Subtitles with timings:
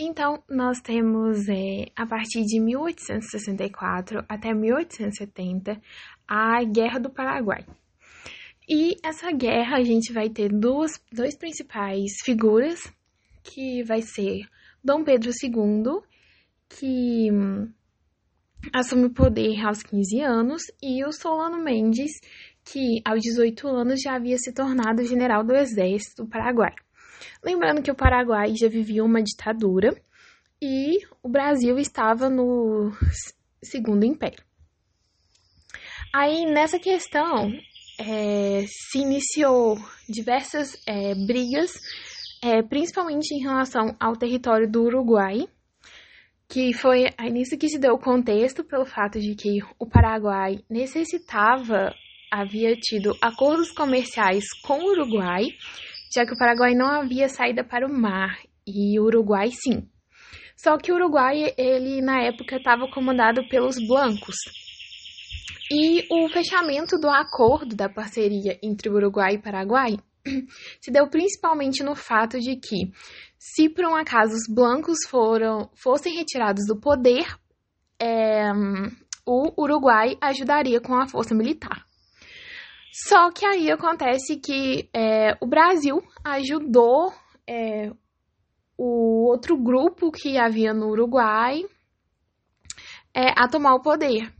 [0.00, 5.80] Então, nós temos, é, a partir de 1864 até 1870,
[6.26, 7.66] a Guerra do Paraguai.
[8.68, 12.78] E essa guerra a gente vai ter duas, dois principais figuras,
[13.42, 14.46] que vai ser
[14.84, 16.00] Dom Pedro II,
[16.68, 17.68] que hum,
[18.72, 22.12] assume o poder aos 15 anos, e o Solano Mendes,
[22.64, 26.74] que aos 18 anos já havia se tornado general do exército do Paraguai.
[27.42, 29.94] Lembrando que o Paraguai já vivia uma ditadura
[30.60, 32.92] e o Brasil estava no
[33.62, 34.42] Segundo Império.
[36.12, 37.52] Aí, nessa questão,
[37.98, 39.76] é, se iniciou
[40.08, 41.72] diversas é, brigas,
[42.42, 45.46] é, principalmente em relação ao território do Uruguai,
[46.48, 50.60] que foi aí nisso que se deu o contexto pelo fato de que o Paraguai
[50.70, 51.94] necessitava,
[52.30, 55.46] havia tido acordos comerciais com o Uruguai,
[56.14, 59.88] já que o Paraguai não havia saída para o mar e o Uruguai sim.
[60.56, 64.34] Só que o Uruguai, ele na época estava comandado pelos blancos.
[65.70, 69.98] E o fechamento do acordo da parceria entre Uruguai e Paraguai
[70.80, 72.90] se deu principalmente no fato de que,
[73.38, 77.26] se por um acaso os blancos foram, fossem retirados do poder,
[78.00, 78.50] é,
[79.26, 81.87] o Uruguai ajudaria com a força militar.
[82.92, 87.12] Só que aí acontece que é, o Brasil ajudou
[87.46, 87.92] é,
[88.76, 91.64] o outro grupo que havia no Uruguai
[93.14, 94.32] é, a tomar o poder.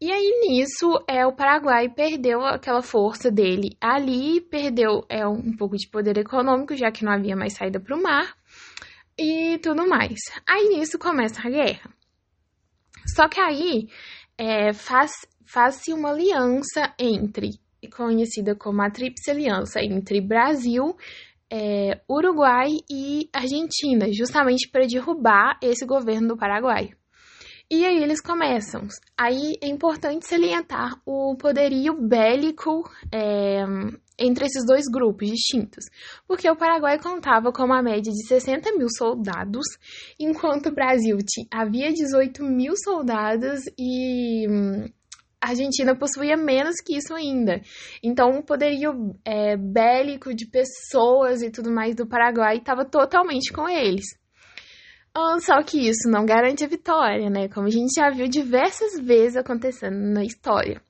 [0.00, 5.76] E aí nisso é o Paraguai perdeu aquela força dele ali, perdeu é um pouco
[5.76, 8.34] de poder econômico, já que não havia mais saída para o mar
[9.18, 10.18] e tudo mais.
[10.48, 11.90] Aí nisso começa a guerra.
[13.14, 13.88] Só que aí
[14.38, 15.12] é, faz
[15.44, 20.96] faz-se uma aliança entre conhecida como a Tríplice Aliança entre Brasil,
[21.50, 26.90] é, Uruguai e Argentina, justamente para derrubar esse governo do Paraguai.
[27.72, 28.88] E aí eles começam.
[29.16, 32.82] Aí é importante salientar o poderio bélico
[33.12, 33.62] é,
[34.18, 35.84] entre esses dois grupos distintos,
[36.26, 39.64] porque o Paraguai contava com uma média de 60 mil soldados,
[40.18, 41.16] enquanto o Brasil
[41.50, 44.88] havia 18 mil soldados e hum,
[45.40, 47.60] a Argentina possuía menos que isso ainda.
[48.02, 53.68] Então, o poderio é, bélico de pessoas e tudo mais do Paraguai estava totalmente com
[53.68, 54.04] eles.
[55.40, 57.48] Só que isso não garante a vitória, né?
[57.48, 60.80] Como a gente já viu diversas vezes acontecendo na história.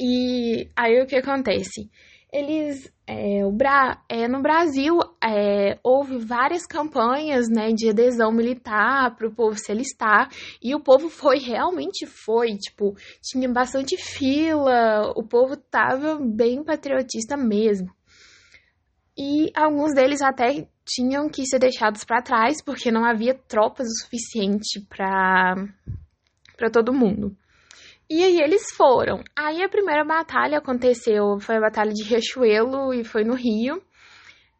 [0.00, 1.88] E aí o que acontece?
[2.36, 9.16] Eles, é, o Bra é, no Brasil, é, houve várias campanhas né, de adesão militar
[9.16, 10.28] para o povo se alistar,
[10.62, 17.38] e o povo foi, realmente foi, tipo, tinha bastante fila, o povo tava bem patriotista
[17.38, 17.88] mesmo.
[19.16, 24.04] E alguns deles até tinham que ser deixados para trás porque não havia tropas o
[24.04, 25.54] suficiente para
[26.54, 27.34] para todo mundo.
[28.08, 29.22] E aí eles foram.
[29.34, 33.82] Aí a primeira batalha aconteceu, foi a batalha de Riachuelo e foi no Rio.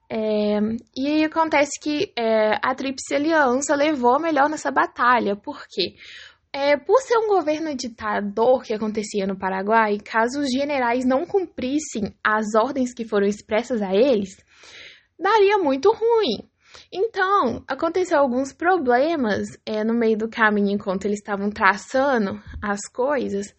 [0.08, 0.58] É,
[0.96, 5.36] e aí acontece que é, a Tríplice Aliança levou melhor nessa batalha.
[5.36, 5.94] Por quê?
[6.52, 12.14] É, por ser um governo ditador que acontecia no Paraguai, caso os generais não cumprissem
[12.24, 14.36] as ordens que foram expressas a eles,
[15.18, 16.48] daria muito ruim.
[16.92, 23.54] Então, aconteceu alguns problemas é, no meio do caminho enquanto eles estavam traçando as coisas.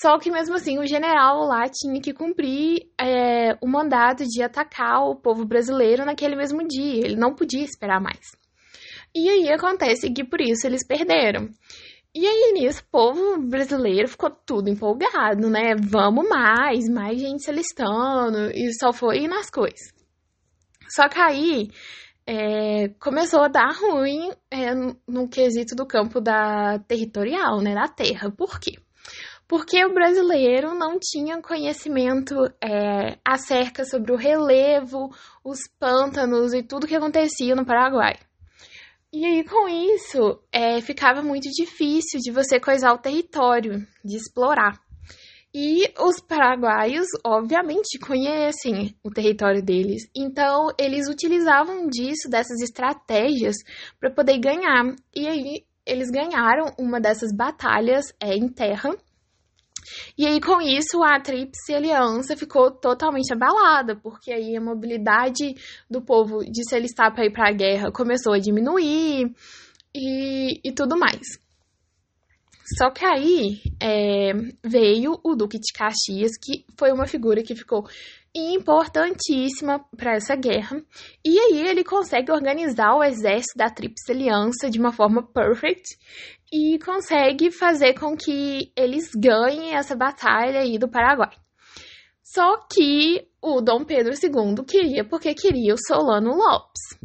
[0.00, 5.02] Só que mesmo assim, o general lá tinha que cumprir é, o mandato de atacar
[5.02, 7.06] o povo brasileiro naquele mesmo dia.
[7.06, 8.36] Ele não podia esperar mais.
[9.14, 11.48] E aí acontece que por isso eles perderam.
[12.14, 15.74] E aí nisso, o povo brasileiro ficou tudo empolgado, né?
[15.78, 18.50] Vamos mais, mais gente se alistando.
[18.54, 19.94] E só foi nas coisas.
[20.88, 21.70] Só que aí
[22.26, 24.74] é, começou a dar ruim é,
[25.06, 28.30] no quesito do campo da territorial, né, da terra.
[28.30, 28.78] Por quê?
[29.46, 35.08] Porque o brasileiro não tinha conhecimento é, acerca sobre o relevo,
[35.44, 38.16] os pântanos e tudo que acontecia no Paraguai.
[39.12, 44.78] E aí, com isso, é, ficava muito difícil de você coisar o território, de explorar.
[45.58, 53.56] E os paraguaios, obviamente, conhecem o território deles, então eles utilizavam disso, dessas estratégias,
[53.98, 54.94] para poder ganhar.
[55.14, 58.94] E aí eles ganharam uma dessas batalhas é, em terra.
[60.18, 65.54] E aí, com isso, a Tríplice Aliança ficou totalmente abalada, porque aí a mobilidade
[65.90, 69.32] do povo de se alistar para ir para a guerra começou a diminuir
[69.94, 71.45] e, e tudo mais.
[72.76, 74.32] Só que aí é,
[74.64, 77.86] veio o Duque de Caxias, que foi uma figura que ficou
[78.34, 80.82] importantíssima para essa guerra.
[81.24, 85.96] E aí ele consegue organizar o exército da Tríplice Aliança de uma forma perfect
[86.52, 91.30] e consegue fazer com que eles ganhem essa batalha aí do Paraguai.
[92.22, 96.98] Só que o Dom Pedro II queria porque queria o Solano Lopes.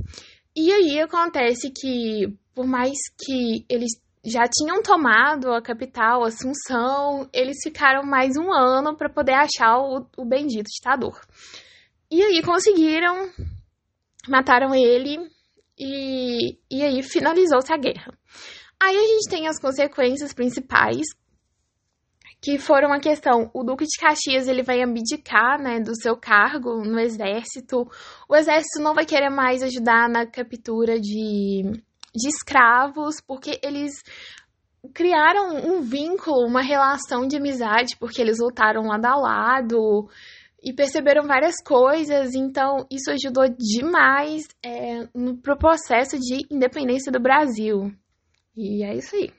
[0.55, 3.91] E aí acontece que, por mais que eles
[4.23, 10.05] já tinham tomado a capital, Assunção, eles ficaram mais um ano para poder achar o,
[10.17, 11.19] o bendito ditador.
[12.09, 13.29] E aí conseguiram,
[14.27, 15.17] mataram ele
[15.77, 18.13] e, e aí finalizou-se a guerra.
[18.81, 21.05] Aí a gente tem as consequências principais,
[22.41, 26.83] que foram a questão, o Duque de Caxias ele vai abdicar, né, do seu cargo
[26.83, 27.87] no exército.
[28.27, 33.93] O exército não vai querer mais ajudar na captura de, de escravos, porque eles
[34.93, 40.09] criaram um vínculo, uma relação de amizade, porque eles lutaram lado a lado
[40.63, 47.19] e perceberam várias coisas, então isso ajudou demais é, no pro processo de independência do
[47.19, 47.91] Brasil.
[48.55, 49.31] E é isso aí.